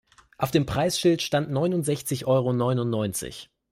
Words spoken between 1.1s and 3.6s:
stand neunundsechzig Euro neunundneunzig.